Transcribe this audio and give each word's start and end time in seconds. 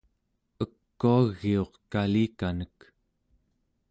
ekuagiuq 0.63 1.73
kalikanek 1.91 2.77